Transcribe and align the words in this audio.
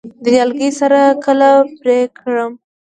د 0.23 0.23
نیالګي 0.33 0.69
سر 0.79 0.93
کله 1.23 1.49
پرې 1.79 1.99
کړم؟ 2.17 2.51